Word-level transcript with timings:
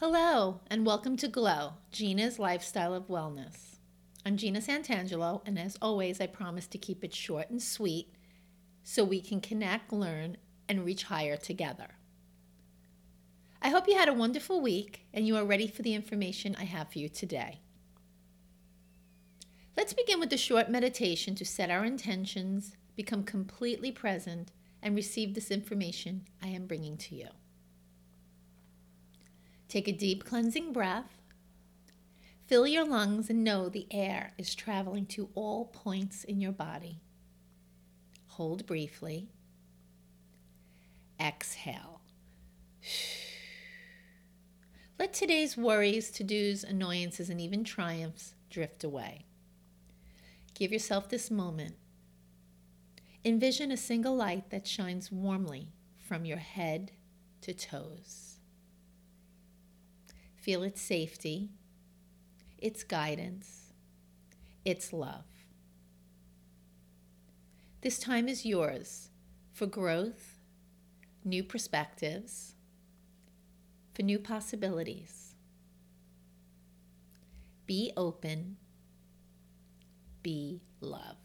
Hello, 0.00 0.60
and 0.70 0.86
welcome 0.86 1.18
to 1.18 1.28
Glow, 1.28 1.74
Gina's 1.92 2.38
Lifestyle 2.38 2.94
of 2.94 3.08
Wellness. 3.08 3.76
I'm 4.24 4.38
Gina 4.38 4.60
Santangelo, 4.60 5.42
and 5.44 5.58
as 5.58 5.76
always, 5.82 6.22
I 6.22 6.26
promise 6.26 6.66
to 6.68 6.78
keep 6.78 7.04
it 7.04 7.14
short 7.14 7.50
and 7.50 7.62
sweet 7.62 8.08
so 8.82 9.04
we 9.04 9.20
can 9.20 9.42
connect, 9.42 9.92
learn, 9.92 10.38
and 10.70 10.86
reach 10.86 11.02
higher 11.02 11.36
together. 11.36 11.98
I 13.60 13.68
hope 13.68 13.86
you 13.86 13.98
had 13.98 14.08
a 14.08 14.14
wonderful 14.14 14.62
week 14.62 15.04
and 15.12 15.26
you 15.26 15.36
are 15.36 15.44
ready 15.44 15.68
for 15.68 15.82
the 15.82 15.94
information 15.94 16.56
I 16.58 16.64
have 16.64 16.90
for 16.90 16.98
you 16.98 17.10
today. 17.10 17.60
Let's 19.76 19.92
begin 19.92 20.18
with 20.18 20.32
a 20.32 20.38
short 20.38 20.70
meditation 20.70 21.34
to 21.34 21.44
set 21.44 21.70
our 21.70 21.84
intentions, 21.84 22.74
become 22.96 23.22
completely 23.22 23.92
present, 23.92 24.50
and 24.82 24.96
receive 24.96 25.34
this 25.34 25.50
information 25.50 26.26
I 26.42 26.46
am 26.46 26.66
bringing 26.66 26.96
to 26.96 27.14
you. 27.14 27.28
Take 29.70 29.86
a 29.86 29.92
deep 29.92 30.24
cleansing 30.24 30.72
breath. 30.72 31.16
Fill 32.48 32.66
your 32.66 32.84
lungs 32.84 33.30
and 33.30 33.44
know 33.44 33.68
the 33.68 33.86
air 33.92 34.32
is 34.36 34.56
traveling 34.56 35.06
to 35.06 35.30
all 35.36 35.66
points 35.66 36.24
in 36.24 36.40
your 36.40 36.50
body. 36.50 37.00
Hold 38.30 38.66
briefly. 38.66 39.28
Exhale. 41.20 42.00
Let 44.98 45.12
today's 45.12 45.56
worries, 45.56 46.10
to 46.10 46.24
dos, 46.24 46.64
annoyances, 46.64 47.30
and 47.30 47.40
even 47.40 47.62
triumphs 47.62 48.34
drift 48.50 48.82
away. 48.82 49.24
Give 50.54 50.72
yourself 50.72 51.08
this 51.08 51.30
moment. 51.30 51.76
Envision 53.24 53.70
a 53.70 53.76
single 53.76 54.16
light 54.16 54.50
that 54.50 54.66
shines 54.66 55.12
warmly 55.12 55.68
from 55.96 56.24
your 56.24 56.38
head 56.38 56.90
to 57.42 57.54
toes. 57.54 58.29
Feel 60.40 60.62
its 60.62 60.80
safety, 60.80 61.50
its 62.56 62.82
guidance, 62.82 63.72
its 64.64 64.90
love. 64.90 65.24
This 67.82 67.98
time 67.98 68.26
is 68.26 68.46
yours 68.46 69.10
for 69.52 69.66
growth, 69.66 70.40
new 71.24 71.44
perspectives, 71.44 72.54
for 73.94 74.02
new 74.02 74.18
possibilities. 74.18 75.34
Be 77.66 77.92
open, 77.96 78.56
be 80.22 80.62
love. 80.80 81.18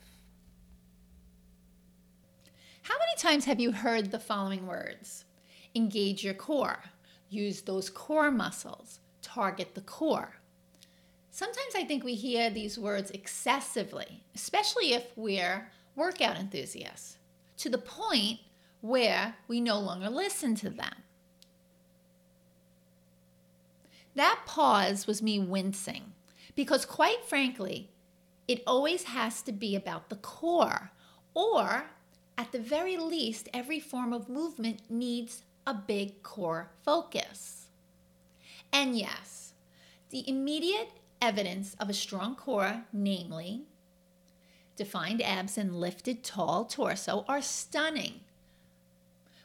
How 2.82 2.96
many 3.00 3.16
times 3.18 3.46
have 3.46 3.62
you 3.62 3.72
heard 3.72 4.12
the 4.12 4.20
following 4.20 4.68
words? 4.68 5.24
Engage 5.74 6.24
your 6.24 6.34
core, 6.34 6.84
use 7.30 7.62
those 7.62 7.90
core 7.90 8.30
muscles, 8.30 9.00
target 9.36 9.76
the 9.76 9.82
core. 9.82 10.36
Sometimes 11.30 11.76
I 11.76 11.84
think 11.84 12.04
we 12.04 12.16
hear 12.16 12.50
these 12.50 12.80
words 12.80 13.12
excessively, 13.12 14.24
especially 14.34 14.94
if 14.94 15.08
we're 15.18 15.70
workout 15.96 16.38
enthusiasts, 16.38 17.18
to 17.58 17.70
the 17.70 17.78
point 17.78 18.40
where 18.80 19.36
we 19.50 19.60
no 19.60 19.78
longer 19.78 20.10
listen 20.10 20.56
to 20.56 20.70
them. 20.70 21.04
That 24.16 24.44
pause 24.46 25.06
was 25.06 25.22
me 25.22 25.40
wincing 25.40 26.14
because, 26.56 26.86
quite 26.86 27.26
frankly, 27.26 27.90
it 28.48 28.64
always 28.66 29.04
has 29.04 29.42
to 29.42 29.52
be 29.52 29.76
about 29.76 30.08
the 30.08 30.16
core, 30.16 30.92
or 31.34 31.88
at 32.38 32.54
the 32.54 32.60
very 32.60 32.96
least, 32.96 33.50
every 33.54 33.82
form 33.82 34.14
of 34.14 34.30
movement 34.30 34.80
needs 34.90 35.44
a 35.68 35.74
big 35.74 36.24
core 36.24 36.72
focus. 36.86 37.65
And 38.78 38.98
yes, 38.98 39.54
the 40.10 40.30
immediate 40.30 40.90
evidence 41.22 41.78
of 41.80 41.90
a 41.90 41.94
strong 41.94 42.36
core, 42.36 42.84
namely 42.92 43.62
defined 44.76 45.22
abs 45.22 45.58
and 45.58 45.80
lifted 45.80 46.26
tall 46.26 46.66
torso, 46.66 47.24
are 47.26 47.42
stunning. 47.42 48.20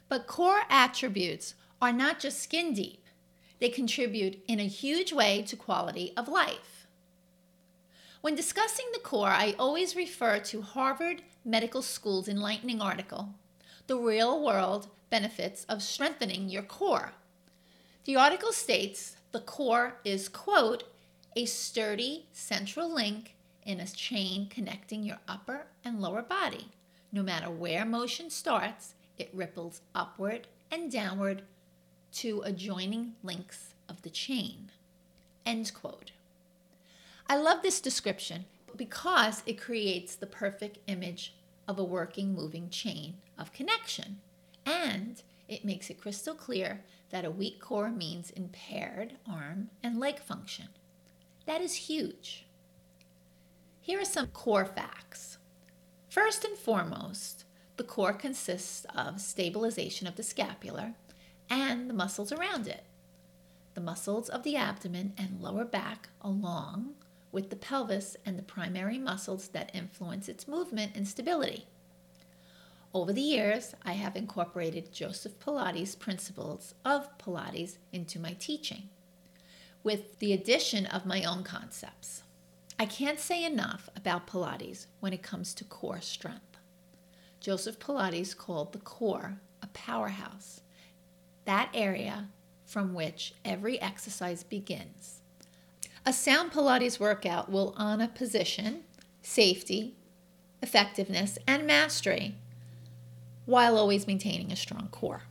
But 0.09 0.27
core 0.27 0.63
attributes 0.69 1.55
are 1.81 1.93
not 1.93 2.19
just 2.19 2.43
skin 2.43 2.73
deep, 2.73 3.05
they 3.59 3.69
contribute 3.69 4.43
in 4.49 4.59
a 4.59 4.67
huge 4.67 5.13
way 5.13 5.43
to 5.43 5.55
quality 5.55 6.11
of 6.17 6.27
life. 6.27 6.85
When 8.19 8.35
discussing 8.35 8.87
the 8.91 8.99
core, 8.99 9.29
I 9.29 9.55
always 9.57 9.95
refer 9.95 10.39
to 10.39 10.61
Harvard 10.61 11.21
Medical 11.45 11.81
School's 11.81 12.27
enlightening 12.27 12.81
article, 12.81 13.29
The 13.87 13.95
Real 13.95 14.43
World 14.43 14.89
Benefits 15.09 15.63
of 15.69 15.81
Strengthening 15.81 16.49
Your 16.49 16.63
Core. 16.63 17.13
The 18.03 18.17
article 18.17 18.51
states 18.51 19.15
the 19.31 19.39
core 19.39 19.95
is, 20.03 20.27
quote, 20.29 20.83
a 21.35 21.45
sturdy 21.45 22.25
central 22.33 22.93
link 22.93 23.35
in 23.65 23.79
a 23.79 23.87
chain 23.87 24.47
connecting 24.49 25.03
your 25.03 25.19
upper 25.27 25.67
and 25.85 26.01
lower 26.01 26.21
body. 26.21 26.67
No 27.11 27.23
matter 27.23 27.49
where 27.49 27.85
motion 27.85 28.29
starts, 28.29 28.95
it 29.17 29.29
ripples 29.33 29.81
upward 29.93 30.47
and 30.71 30.91
downward 30.91 31.43
to 32.13 32.41
adjoining 32.41 33.13
links 33.23 33.73
of 33.87 34.01
the 34.01 34.09
chain. 34.09 34.71
End 35.45 35.73
quote. 35.73 36.11
I 37.27 37.37
love 37.37 37.61
this 37.61 37.79
description 37.79 38.45
because 38.75 39.43
it 39.45 39.61
creates 39.61 40.15
the 40.15 40.27
perfect 40.27 40.79
image 40.87 41.33
of 41.67 41.79
a 41.79 41.83
working, 41.83 42.33
moving 42.33 42.69
chain 42.69 43.15
of 43.37 43.53
connection. 43.53 44.19
And 44.65 45.21
it 45.47 45.65
makes 45.65 45.89
it 45.89 46.01
crystal 46.01 46.33
clear 46.33 46.81
that 47.11 47.25
a 47.25 47.31
weak 47.31 47.59
core 47.59 47.89
means 47.89 48.31
impaired 48.31 49.13
arm 49.29 49.69
and 49.83 49.99
leg 49.99 50.19
function. 50.19 50.69
That 51.45 51.61
is 51.61 51.75
huge. 51.75 52.45
Here 53.81 53.99
are 53.99 54.05
some 54.05 54.27
core 54.27 54.65
facts. 54.65 55.37
First 56.09 56.43
and 56.43 56.57
foremost, 56.57 57.45
the 57.77 57.83
core 57.83 58.13
consists 58.13 58.85
of 58.95 59.21
stabilization 59.21 60.07
of 60.07 60.15
the 60.15 60.23
scapular 60.23 60.93
and 61.49 61.89
the 61.89 61.93
muscles 61.93 62.31
around 62.31 62.67
it. 62.67 62.83
The 63.73 63.81
muscles 63.81 64.29
of 64.29 64.43
the 64.43 64.55
abdomen 64.55 65.13
and 65.17 65.41
lower 65.41 65.65
back, 65.65 66.09
along 66.21 66.95
with 67.31 67.49
the 67.49 67.55
pelvis 67.55 68.17
and 68.25 68.37
the 68.37 68.43
primary 68.43 68.97
muscles 68.97 69.47
that 69.49 69.73
influence 69.73 70.27
its 70.27 70.47
movement 70.47 70.91
and 70.95 71.07
stability. 71.07 71.67
Over 72.93 73.13
the 73.13 73.21
years, 73.21 73.73
I 73.83 73.93
have 73.93 74.17
incorporated 74.17 74.91
Joseph 74.91 75.39
Pilates' 75.39 75.97
principles 75.97 76.75
of 76.83 77.17
Pilates 77.17 77.77
into 77.93 78.19
my 78.19 78.33
teaching, 78.33 78.89
with 79.81 80.19
the 80.19 80.33
addition 80.33 80.85
of 80.87 81.05
my 81.05 81.23
own 81.23 81.43
concepts. 81.43 82.23
I 82.77 82.85
can't 82.85 83.19
say 83.19 83.45
enough 83.45 83.89
about 83.95 84.27
Pilates 84.27 84.87
when 84.99 85.13
it 85.13 85.23
comes 85.23 85.53
to 85.53 85.63
core 85.63 86.01
strength. 86.01 86.57
Joseph 87.39 87.79
Pilates 87.79 88.35
called 88.35 88.73
the 88.73 88.79
core 88.79 89.39
a 89.63 89.67
powerhouse, 89.67 90.59
that 91.45 91.69
area 91.73 92.27
from 92.65 92.93
which 92.93 93.35
every 93.45 93.81
exercise 93.81 94.43
begins. 94.43 95.21
A 96.05 96.11
sound 96.11 96.51
Pilates 96.51 96.99
workout 96.99 97.49
will 97.49 97.73
honor 97.77 98.09
position, 98.09 98.83
safety, 99.21 99.95
effectiveness, 100.61 101.37
and 101.47 101.65
mastery 101.65 102.35
while 103.45 103.77
always 103.77 104.07
maintaining 104.07 104.51
a 104.51 104.55
strong 104.55 104.87
core. 104.91 105.23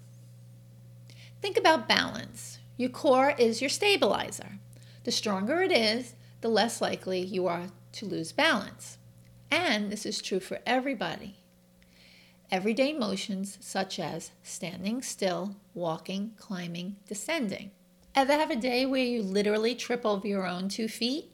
Think 1.41 1.57
about 1.57 1.89
balance. 1.89 2.59
Your 2.77 2.91
core 2.91 3.35
is 3.39 3.61
your 3.61 3.71
stabilizer. 3.71 4.59
The 5.05 5.12
stronger 5.12 5.62
it 5.62 5.73
is, 5.73 6.15
the 6.41 6.49
less 6.49 6.81
likely 6.81 7.21
you 7.21 7.47
are 7.47 7.69
to 7.93 8.07
lose 8.07 8.33
balance. 8.33 8.99
And 9.51 9.91
this 9.91 10.07
is 10.07 10.21
true 10.21 10.41
for 10.41 10.61
everybody. 10.67 11.37
Everyday 12.51 12.93
motions 12.93 13.59
such 13.61 13.99
as 13.99 14.33
standing 14.43 15.03
still, 15.03 15.56
walking, 15.73 16.33
climbing, 16.37 16.97
descending. 17.06 17.71
Ever 18.15 18.33
have 18.33 18.51
a 18.51 18.56
day 18.56 18.85
where 18.87 19.05
you 19.05 19.23
literally 19.23 19.75
trip 19.75 20.05
over 20.05 20.27
your 20.27 20.47
own 20.47 20.69
two 20.69 20.89
feet? 20.89 21.31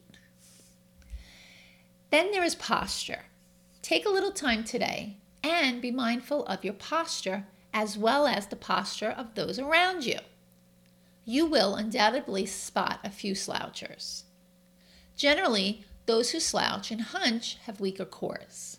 Then 2.10 2.30
there 2.32 2.44
is 2.44 2.54
posture. 2.54 3.24
Take 3.82 4.04
a 4.04 4.10
little 4.10 4.30
time 4.32 4.62
today 4.62 5.16
and 5.50 5.80
be 5.80 5.90
mindful 5.90 6.44
of 6.46 6.64
your 6.64 6.74
posture 6.74 7.46
as 7.72 7.96
well 7.96 8.26
as 8.26 8.46
the 8.46 8.56
posture 8.56 9.10
of 9.10 9.34
those 9.34 9.58
around 9.58 10.04
you. 10.04 10.18
You 11.24 11.46
will 11.46 11.74
undoubtedly 11.74 12.46
spot 12.46 13.00
a 13.04 13.10
few 13.10 13.34
slouchers. 13.34 14.22
Generally, 15.16 15.84
those 16.06 16.30
who 16.30 16.40
slouch 16.40 16.90
and 16.90 17.00
hunch 17.00 17.58
have 17.66 17.80
weaker 17.80 18.04
cores. 18.04 18.78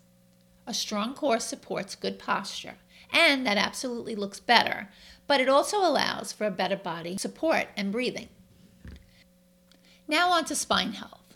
A 0.65 0.73
strong 0.73 1.13
core 1.13 1.39
supports 1.39 1.95
good 1.95 2.19
posture, 2.19 2.75
and 3.11 3.45
that 3.45 3.57
absolutely 3.57 4.15
looks 4.15 4.39
better, 4.39 4.89
but 5.27 5.39
it 5.39 5.49
also 5.49 5.77
allows 5.77 6.31
for 6.31 6.45
a 6.45 6.51
better 6.51 6.75
body 6.75 7.17
support 7.17 7.67
and 7.75 7.91
breathing. 7.91 8.29
Now, 10.07 10.31
on 10.31 10.45
to 10.45 10.55
spine 10.55 10.93
health. 10.93 11.35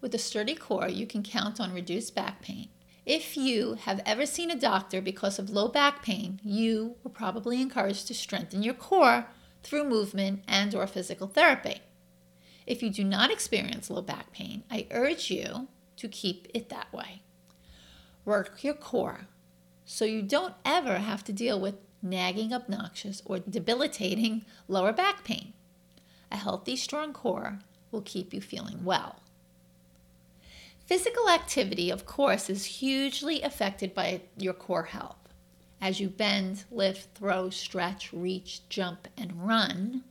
With 0.00 0.14
a 0.14 0.18
sturdy 0.18 0.54
core, 0.54 0.88
you 0.88 1.06
can 1.06 1.22
count 1.22 1.60
on 1.60 1.72
reduced 1.72 2.14
back 2.14 2.42
pain, 2.42 2.68
if 3.10 3.36
you 3.36 3.74
have 3.74 4.00
ever 4.06 4.24
seen 4.24 4.52
a 4.52 4.56
doctor 4.56 5.02
because 5.02 5.40
of 5.40 5.50
low 5.50 5.66
back 5.66 6.00
pain, 6.00 6.40
you 6.44 6.94
were 7.02 7.10
probably 7.10 7.60
encouraged 7.60 8.06
to 8.06 8.14
strengthen 8.14 8.62
your 8.62 8.72
core 8.72 9.26
through 9.64 9.82
movement 9.82 10.44
and 10.46 10.72
or 10.76 10.86
physical 10.86 11.26
therapy. 11.26 11.80
If 12.68 12.84
you 12.84 12.90
do 12.90 13.02
not 13.02 13.32
experience 13.32 13.90
low 13.90 14.00
back 14.00 14.30
pain, 14.30 14.62
I 14.70 14.86
urge 14.92 15.28
you 15.28 15.66
to 15.96 16.06
keep 16.06 16.46
it 16.54 16.68
that 16.68 16.92
way. 16.92 17.22
Work 18.24 18.62
your 18.62 18.74
core 18.74 19.26
so 19.84 20.04
you 20.04 20.22
don't 20.22 20.54
ever 20.64 20.98
have 20.98 21.24
to 21.24 21.32
deal 21.32 21.58
with 21.58 21.74
nagging, 22.00 22.54
obnoxious, 22.54 23.22
or 23.24 23.40
debilitating 23.40 24.44
lower 24.68 24.92
back 24.92 25.24
pain. 25.24 25.52
A 26.30 26.36
healthy, 26.36 26.76
strong 26.76 27.12
core 27.12 27.58
will 27.90 28.02
keep 28.02 28.32
you 28.32 28.40
feeling 28.40 28.84
well. 28.84 29.16
Physical 30.90 31.28
activity, 31.30 31.88
of 31.88 32.04
course, 32.04 32.50
is 32.50 32.64
hugely 32.64 33.42
affected 33.42 33.94
by 33.94 34.22
your 34.36 34.52
core 34.52 34.86
health. 34.86 35.28
As 35.80 36.00
you 36.00 36.08
bend, 36.08 36.64
lift, 36.68 37.16
throw, 37.16 37.48
stretch, 37.48 38.12
reach, 38.12 38.68
jump, 38.68 39.06
and 39.16 39.46
run, 39.46 40.02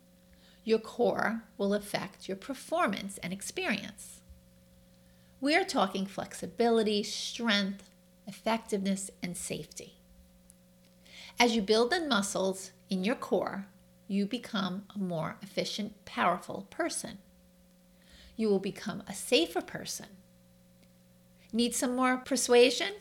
your 0.64 0.80
core 0.80 1.44
will 1.58 1.74
affect 1.74 2.30
your 2.30 2.38
performance 2.38 3.18
and 3.18 3.34
experience. 3.34 4.22
We 5.42 5.54
are 5.54 5.66
talking 5.66 6.06
flexibility, 6.06 7.04
strength, 7.04 7.90
effectiveness, 8.26 9.12
and 9.22 9.36
safety. 9.36 9.96
As 11.38 11.58
you 11.58 11.62
build 11.62 11.92
the 11.92 12.00
muscles 12.00 12.72
in 12.90 13.04
your 13.04 13.16
core, 13.16 13.66
you 14.08 14.26
become 14.26 14.86
a 14.96 14.98
more 14.98 15.36
efficient, 15.42 16.06
powerful 16.06 16.68
person. 16.70 17.18
You 18.38 18.48
will 18.48 18.60
become 18.60 19.04
a 19.10 19.14
safer 19.14 19.60
person. 19.60 20.08
Need 21.52 21.74
some 21.74 21.96
more 21.96 22.18
persuasion? 22.18 22.94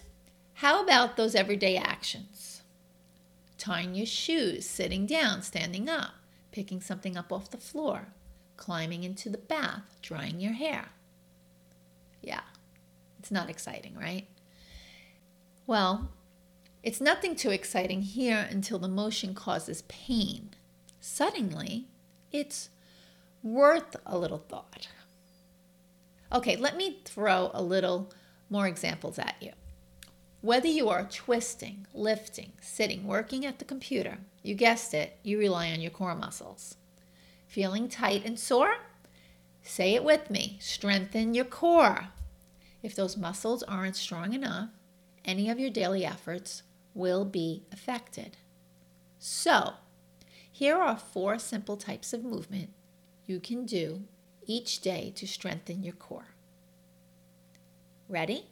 How 0.55 0.83
about 0.83 1.17
those 1.17 1.35
everyday 1.35 1.77
actions? 1.77 2.63
Tying 3.59 3.95
your 3.95 4.07
shoes, 4.07 4.67
sitting 4.67 5.05
down, 5.05 5.43
standing 5.43 5.89
up, 5.89 6.15
picking 6.51 6.81
something 6.81 7.17
up 7.17 7.33
off 7.33 7.51
the 7.51 7.59
floor, 7.59 8.09
climbing 8.57 9.05
into 9.05 9.29
the 9.29 9.39
bath, 9.39 9.97
drying 10.01 10.41
your 10.41 10.55
hair. 10.55 10.87
Yeah, 12.23 12.41
it's 13.19 13.31
not 13.31 13.51
exciting, 13.51 13.95
right? 13.97 14.27
Well, 15.67 16.09
it's 16.83 17.01
nothing 17.01 17.37
too 17.37 17.51
exciting 17.51 18.03
here 18.03 18.49
until 18.51 18.79
the 18.79 18.89
motion 18.89 19.35
causes 19.35 19.83
pain. 19.89 20.51
Suddenly, 21.01 21.87
it's 22.33 22.71
worth 23.43 23.97
a 24.07 24.17
little 24.17 24.39
thought. 24.39 24.89
Okay, 26.33 26.57
let 26.57 26.77
me 26.77 27.01
throw 27.05 27.51
a 27.53 27.63
little 27.63 28.11
more 28.51 28.67
examples 28.67 29.19
at 29.19 29.37
you. 29.41 29.53
Whether 30.41 30.69
you 30.69 30.89
are 30.89 31.05
twisting, 31.05 31.87
lifting, 31.93 32.53
sitting, 32.61 33.07
working 33.07 33.45
at 33.45 33.59
the 33.59 33.65
computer, 33.65 34.19
you 34.43 34.55
guessed 34.55 34.95
it, 34.95 35.19
you 35.23 35.39
rely 35.39 35.71
on 35.73 35.81
your 35.81 35.91
core 35.91 36.15
muscles. 36.15 36.77
Feeling 37.47 37.89
tight 37.89 38.25
and 38.25 38.39
sore? 38.39 38.77
Say 39.63 39.95
it 39.95 40.05
with 40.05 40.31
me 40.31 40.59
strengthen 40.61 41.35
your 41.35 41.45
core. 41.45 42.09
If 42.83 42.95
those 42.95 43.17
muscles 43.17 43.63
aren't 43.65 43.97
strong 43.97 44.33
enough, 44.33 44.71
any 45.25 45.51
of 45.51 45.59
your 45.59 45.71
daily 45.71 46.05
efforts 46.05 46.63
will 46.95 47.25
be 47.25 47.65
affected. 47.73 48.37
So, 49.19 49.75
here 50.51 50.77
are 50.77 50.97
four 50.97 51.39
simple 51.39 51.77
types 51.77 52.13
of 52.13 52.25
movement 52.25 52.71
you 53.27 53.41
can 53.41 53.67
do 53.67 54.05
each 54.47 54.81
day 54.81 55.13
to 55.17 55.27
strengthen 55.27 55.83
your 55.83 55.95
core. 55.95 56.35
Ready? 58.09 58.47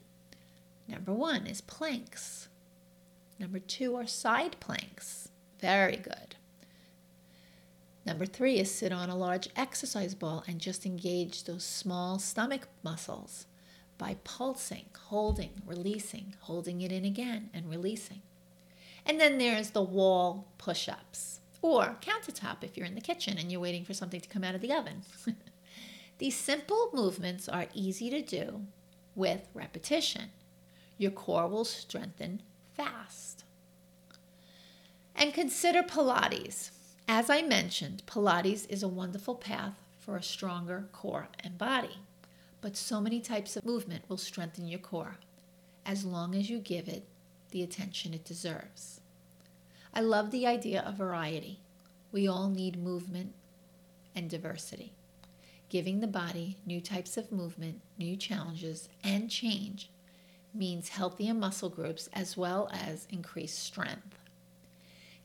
Number 0.86 1.12
one 1.12 1.46
is 1.46 1.62
planks. 1.62 2.48
Number 3.38 3.58
two 3.58 3.96
are 3.96 4.06
side 4.06 4.56
planks. 4.60 5.30
Very 5.60 5.96
good. 5.96 6.36
Number 8.04 8.26
three 8.26 8.58
is 8.58 8.72
sit 8.72 8.92
on 8.92 9.10
a 9.10 9.16
large 9.16 9.48
exercise 9.56 10.14
ball 10.14 10.44
and 10.46 10.60
just 10.60 10.86
engage 10.86 11.44
those 11.44 11.64
small 11.64 12.18
stomach 12.18 12.68
muscles 12.82 13.46
by 13.98 14.16
pulsing, 14.24 14.84
holding, 15.06 15.62
releasing, 15.66 16.34
holding 16.42 16.82
it 16.82 16.92
in 16.92 17.04
again, 17.04 17.50
and 17.52 17.68
releasing. 17.68 18.20
And 19.06 19.18
then 19.18 19.38
there's 19.38 19.70
the 19.70 19.82
wall 19.82 20.46
push 20.58 20.88
ups 20.88 21.40
or 21.62 21.96
countertop 22.00 22.62
if 22.62 22.76
you're 22.76 22.86
in 22.86 22.94
the 22.94 23.00
kitchen 23.00 23.38
and 23.38 23.50
you're 23.50 23.60
waiting 23.60 23.84
for 23.84 23.94
something 23.94 24.20
to 24.20 24.28
come 24.28 24.44
out 24.44 24.54
of 24.54 24.60
the 24.60 24.72
oven. 24.72 25.02
These 26.18 26.36
simple 26.36 26.90
movements 26.92 27.48
are 27.48 27.66
easy 27.74 28.10
to 28.10 28.22
do 28.22 28.66
with 29.16 29.48
repetition. 29.54 30.30
Your 30.98 31.10
core 31.10 31.48
will 31.48 31.64
strengthen 31.64 32.42
fast. 32.74 33.44
And 35.16 35.34
consider 35.34 35.82
Pilates. 35.82 36.70
As 37.08 37.30
I 37.30 37.42
mentioned, 37.42 38.02
Pilates 38.06 38.68
is 38.68 38.82
a 38.82 38.88
wonderful 38.88 39.34
path 39.34 39.74
for 39.98 40.16
a 40.16 40.22
stronger 40.22 40.84
core 40.92 41.28
and 41.40 41.58
body. 41.58 41.98
But 42.60 42.76
so 42.76 43.00
many 43.00 43.20
types 43.20 43.56
of 43.56 43.64
movement 43.64 44.04
will 44.08 44.16
strengthen 44.16 44.68
your 44.68 44.80
core 44.80 45.18
as 45.84 46.04
long 46.04 46.34
as 46.34 46.50
you 46.50 46.58
give 46.58 46.88
it 46.88 47.06
the 47.50 47.62
attention 47.62 48.12
it 48.12 48.24
deserves. 48.24 49.00
I 49.94 50.00
love 50.00 50.30
the 50.30 50.46
idea 50.46 50.82
of 50.82 50.96
variety. 50.96 51.60
We 52.12 52.28
all 52.28 52.48
need 52.48 52.82
movement 52.82 53.32
and 54.14 54.28
diversity. 54.28 54.92
Giving 55.68 56.00
the 56.00 56.06
body 56.06 56.58
new 56.64 56.80
types 56.80 57.16
of 57.16 57.32
movement, 57.32 57.80
new 57.98 58.16
challenges, 58.16 58.88
and 59.02 59.28
change 59.28 59.90
means 60.54 60.90
healthier 60.90 61.34
muscle 61.34 61.68
groups 61.68 62.08
as 62.12 62.36
well 62.36 62.70
as 62.72 63.08
increased 63.10 63.58
strength. 63.58 64.16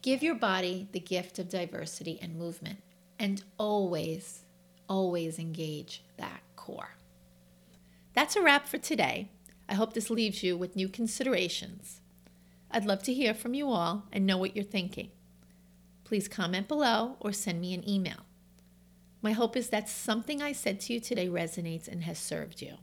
Give 0.02 0.24
your 0.24 0.36
body 0.36 0.88
the 0.92 1.00
gift 1.00 1.38
of 1.38 1.48
diversity 1.48 2.18
and 2.22 2.36
movement, 2.36 2.80
and 3.20 3.44
always, 3.60 4.42
always 4.90 5.38
engage 5.38 6.04
that 6.18 6.42
core. 6.56 6.96
That's 8.14 8.36
a 8.36 8.42
wrap 8.42 8.68
for 8.68 8.80
today. 8.80 9.30
I 9.70 9.76
hope 9.76 9.94
this 9.94 10.10
leaves 10.10 10.42
you 10.42 10.58
with 10.58 10.76
new 10.76 10.90
considerations. 10.90 12.02
I'd 12.72 12.86
love 12.86 13.04
to 13.04 13.14
hear 13.14 13.36
from 13.36 13.54
you 13.54 13.70
all 13.70 14.06
and 14.12 14.26
know 14.26 14.38
what 14.38 14.56
you're 14.56 14.66
thinking. 14.66 15.12
Please 16.04 16.28
comment 16.28 16.68
below 16.68 17.16
or 17.20 17.32
send 17.32 17.62
me 17.62 17.74
an 17.74 17.88
email. 17.88 18.26
My 19.22 19.34
hope 19.34 19.56
is 19.56 19.70
that 19.70 19.88
something 19.88 20.42
I 20.42 20.52
said 20.52 20.80
to 20.82 20.94
you 20.94 21.00
today 21.00 21.28
resonates 21.28 21.88
and 21.88 22.04
has 22.04 22.18
served 22.18 22.62
you. 22.62 22.78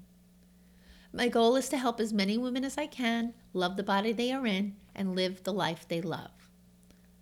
My 1.13 1.29
goal 1.29 1.57
is 1.57 1.69
to 1.71 1.79
help 1.79 1.99
as 2.01 2.13
many 2.13 2.39
women 2.39 2.65
as 2.65 2.79
I 2.79 2.87
can 2.87 3.35
love 3.53 3.77
the 3.77 3.83
body 3.83 4.13
they 4.13 4.31
are 4.31 4.47
in 4.47 4.77
and 4.95 5.17
live 5.17 5.43
the 5.43 5.53
life 5.53 5.89
they 5.89 6.01
love. 6.01 6.31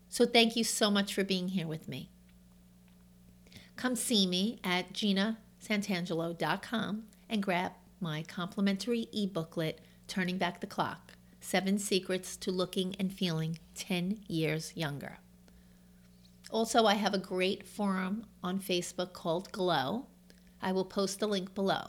So 0.09 0.27
thank 0.27 0.57
you 0.57 0.65
so 0.65 0.91
much 0.91 1.15
for 1.15 1.25
being 1.25 1.49
here 1.49 1.67
with 1.67 1.89
me. 1.89 2.11
Come 3.77 3.97
see 3.97 4.27
me 4.27 4.61
at 4.65 4.93
ginasantangelo.com 4.93 7.05
and 7.29 7.43
grab 7.43 7.73
my 8.01 8.23
complimentary 8.23 9.09
e-booklet, 9.13 9.81
Turning 10.09 10.39
Back 10.39 10.61
the 10.61 10.67
Clock, 10.67 11.13
Seven 11.41 11.79
Secrets 11.79 12.37
to 12.39 12.51
Looking 12.51 12.97
and 12.99 13.13
Feeling 13.13 13.59
10 13.75 14.23
Years 14.27 14.73
Younger. 14.75 15.19
Also, 16.51 16.87
I 16.87 16.95
have 16.95 17.13
a 17.13 17.19
great 17.19 17.67
forum 17.67 18.25
on 18.43 18.61
Facebook 18.61 19.13
called 19.13 19.51
Glow. 19.53 20.07
I 20.63 20.73
will 20.73 20.85
post 20.85 21.19
the 21.19 21.27
link 21.27 21.55
below. 21.55 21.89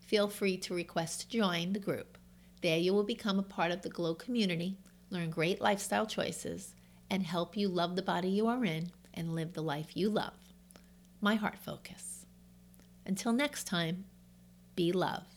Feel 0.00 0.28
free 0.28 0.56
to 0.58 0.74
request 0.74 1.22
to 1.22 1.28
join 1.28 1.72
the 1.72 1.80
group. 1.80 2.18
There 2.62 2.78
you 2.78 2.92
will 2.92 3.04
become 3.04 3.38
a 3.38 3.42
part 3.42 3.70
of 3.70 3.82
the 3.82 3.88
Glow 3.88 4.14
community, 4.14 4.76
learn 5.10 5.30
great 5.30 5.60
lifestyle 5.60 6.06
choices, 6.06 6.74
and 7.10 7.22
help 7.22 7.56
you 7.56 7.68
love 7.68 7.96
the 7.96 8.02
body 8.02 8.28
you 8.28 8.46
are 8.46 8.64
in 8.64 8.90
and 9.14 9.34
live 9.34 9.54
the 9.54 9.62
life 9.62 9.96
you 9.96 10.10
love. 10.10 10.34
My 11.20 11.34
heart 11.36 11.58
focus. 11.58 12.26
Until 13.06 13.32
next 13.32 13.64
time, 13.64 14.04
be 14.74 14.92
love. 14.92 15.35